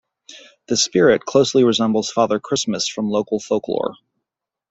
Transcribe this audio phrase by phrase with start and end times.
[0.67, 3.93] The Spirit closely resembles Father Christmas from local folklore.